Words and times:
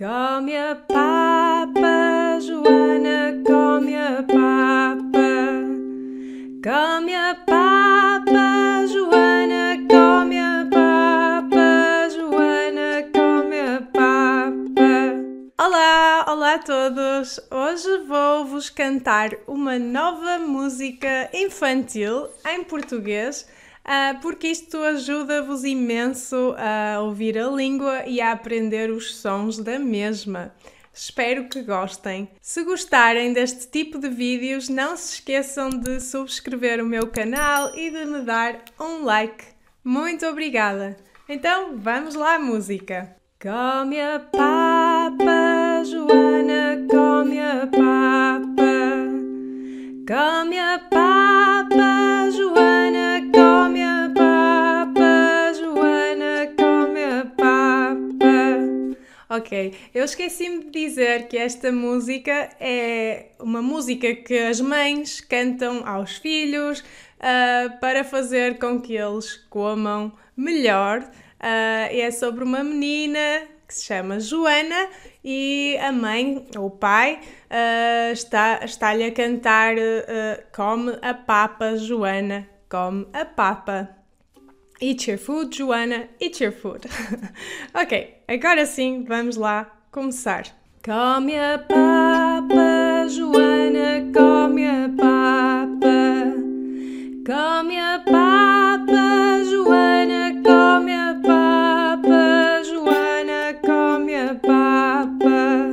Come 0.00 0.56
a 0.56 0.76
papa, 0.88 2.38
Joana, 2.40 3.44
come 3.46 3.94
a 3.94 4.22
papa. 4.22 5.60
Come 6.64 7.14
a 7.14 7.34
papa, 7.46 8.86
Joana, 8.88 9.76
come 9.86 10.38
a 10.40 10.66
papa, 10.70 12.08
Joana, 12.16 13.12
come 13.12 13.60
a 13.60 13.82
papa. 13.92 15.62
Olá, 15.62 16.24
olá 16.28 16.54
a 16.54 16.58
todos! 16.60 17.38
Hoje 17.50 17.98
vou-vos 18.08 18.70
cantar 18.70 19.32
uma 19.46 19.78
nova 19.78 20.38
música 20.38 21.28
infantil 21.34 22.26
em 22.48 22.64
português 22.64 23.46
porque 24.22 24.48
isto 24.48 24.76
ajuda-vos 24.78 25.64
imenso 25.64 26.54
a 26.56 27.00
ouvir 27.00 27.38
a 27.38 27.48
língua 27.48 28.04
e 28.06 28.20
a 28.20 28.32
aprender 28.32 28.90
os 28.90 29.16
sons 29.16 29.58
da 29.58 29.78
mesma. 29.78 30.54
Espero 30.92 31.48
que 31.48 31.62
gostem. 31.62 32.28
Se 32.40 32.64
gostarem 32.64 33.32
deste 33.32 33.68
tipo 33.68 33.98
de 33.98 34.08
vídeos, 34.08 34.68
não 34.68 34.96
se 34.96 35.14
esqueçam 35.14 35.70
de 35.70 36.00
subscrever 36.00 36.82
o 36.82 36.86
meu 36.86 37.06
canal 37.06 37.74
e 37.74 37.90
de 37.90 38.04
me 38.04 38.20
dar 38.22 38.62
um 38.78 39.04
like. 39.04 39.44
Muito 39.82 40.26
obrigada! 40.26 40.96
Então 41.28 41.76
vamos 41.78 42.14
lá 42.14 42.34
à 42.34 42.38
música! 42.38 43.16
Come 43.40 43.98
a 43.98 44.18
papa, 44.18 44.79
Ok, 59.32 59.74
eu 59.94 60.04
esqueci-me 60.04 60.64
de 60.64 60.70
dizer 60.72 61.28
que 61.28 61.38
esta 61.38 61.70
música 61.70 62.50
é 62.58 63.26
uma 63.38 63.62
música 63.62 64.12
que 64.12 64.36
as 64.36 64.60
mães 64.60 65.20
cantam 65.20 65.86
aos 65.86 66.16
filhos 66.16 66.80
uh, 66.80 67.78
para 67.78 68.02
fazer 68.02 68.58
com 68.58 68.80
que 68.80 68.96
eles 68.96 69.36
comam 69.48 70.10
melhor. 70.36 71.02
Uh, 71.02 71.86
é 71.92 72.10
sobre 72.10 72.42
uma 72.42 72.64
menina 72.64 73.46
que 73.68 73.74
se 73.76 73.84
chama 73.84 74.18
Joana 74.18 74.88
e 75.22 75.78
a 75.80 75.92
mãe 75.92 76.44
ou 76.56 76.66
o 76.66 76.70
pai 76.70 77.20
uh, 77.52 78.12
está, 78.12 78.64
está-lhe 78.64 79.04
a 79.04 79.12
cantar 79.12 79.76
Come 80.52 80.98
a 81.00 81.14
papa, 81.14 81.76
Joana, 81.76 82.48
come 82.68 83.06
a 83.12 83.24
papa. 83.24 83.99
Eat 84.82 85.08
your 85.08 85.18
food, 85.18 85.50
Joana, 85.50 86.08
eat 86.18 86.40
your 86.40 86.52
food. 86.52 86.86
ok, 87.74 88.22
agora 88.26 88.64
sim, 88.64 89.04
vamos 89.04 89.36
lá 89.36 89.70
começar. 89.92 90.44
Come 90.82 91.38
a 91.38 91.58
papa, 91.58 93.06
Joana, 93.10 94.10
come 94.10 94.66
a 94.66 94.88
papa. 94.96 96.32
Come 97.26 97.78
a 97.78 98.02
papa, 98.06 99.42
Joana, 99.50 100.42
come 100.42 100.94
a 100.94 101.20
papa, 101.26 102.62
Joana, 102.64 103.60
come 103.62 104.14
a 104.14 104.34
papa. 104.36 105.66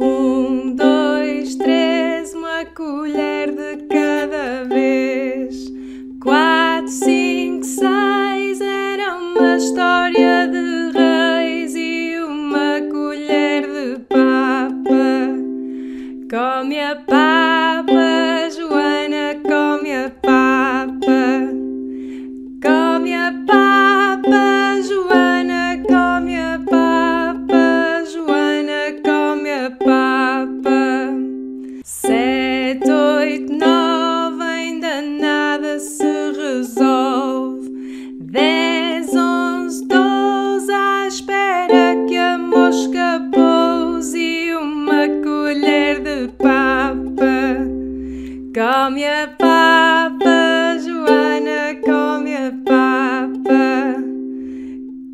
Um, 0.00 0.74
dois, 0.74 1.56
três, 1.56 2.32
uma 2.32 2.64
colher 2.74 3.52
de 3.52 3.86
cada 3.86 4.64
vez. 4.64 5.70
Quatro, 6.22 6.88
cinco, 6.88 7.27
história 9.58 10.46
de 10.46 10.92
reis 10.96 11.74
e 11.74 12.16
uma 12.20 12.80
colher 12.92 13.62
de 13.62 13.98
papa. 14.04 15.34
Come 16.30 16.80
a 16.80 16.94
papa, 16.94 17.57
papa. 46.26 47.68
Come 48.52 49.04
a 49.04 49.28
papa, 49.38 50.76
Joana, 50.84 51.76
come 51.84 52.34
a 52.34 52.52
papa. 52.64 54.02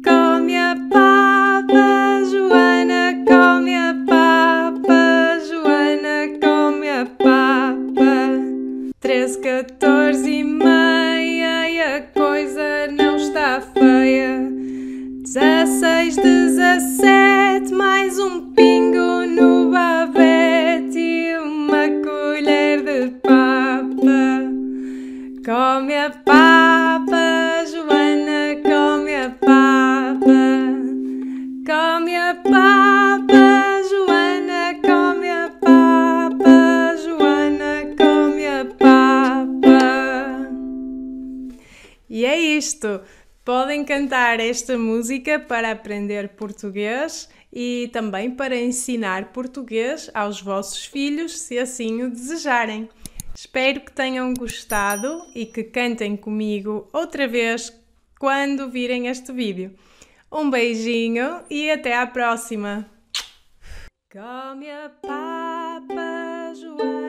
Come 0.03 0.57
a 0.57 0.75
papa, 0.91 2.23
Joana, 2.31 3.23
come 3.27 3.77
a 3.77 3.95
papa, 4.07 5.39
Joana, 5.47 6.39
come 6.41 6.91
a 6.91 7.05
papa. 7.05 8.41
Treze, 9.01 9.39
quatorze 9.41 10.31
e 10.31 10.45
meia 10.45 11.69
e 11.69 11.81
a 11.81 12.01
coisa 12.15 12.87
não 12.91 13.17
está 13.17 13.61
feia. 13.61 14.49
Dezesseis, 15.23 16.17
dezessete, 16.17 17.75
mais 17.75 18.19
um 18.19 18.54
isto! 42.57 43.01
Podem 43.45 43.85
cantar 43.85 44.41
esta 44.41 44.79
música 44.79 45.39
para 45.39 45.71
aprender 45.71 46.31
português 46.31 47.29
e 47.53 47.91
também 47.93 48.31
para 48.31 48.57
ensinar 48.57 49.33
português 49.33 50.11
aos 50.15 50.41
vossos 50.41 50.87
filhos, 50.87 51.39
se 51.39 51.59
assim 51.59 52.03
o 52.03 52.11
desejarem. 52.11 52.89
Espero 53.35 53.81
que 53.81 53.93
tenham 53.93 54.33
gostado 54.33 55.27
e 55.35 55.45
que 55.45 55.63
cantem 55.63 56.17
comigo 56.17 56.89
outra 56.93 57.29
vez 57.29 57.71
quando 58.19 58.71
virem 58.71 59.09
este 59.09 59.31
vídeo. 59.33 59.75
Um 60.33 60.49
beijinho 60.49 61.43
e 61.51 61.71
até 61.71 61.97
à 61.97 62.07
próxima! 62.07 62.91
Come 64.11 64.71
a 64.71 64.89
papa, 65.03 66.53
Joana, 66.55 67.04